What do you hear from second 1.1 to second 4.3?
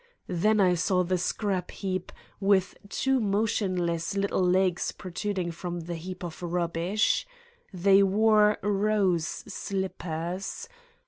scrap heap, with two motionless